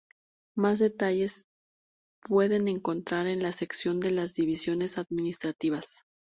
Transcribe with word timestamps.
Más 0.55 0.79
detalles 0.79 1.31
se 1.41 1.43
pueden 2.25 2.67
encontrar 2.67 3.27
en 3.27 3.43
la 3.43 3.51
sección 3.51 3.99
de 3.99 4.09
las 4.09 4.33
divisiones 4.33 4.97
administrativas. 4.97 6.05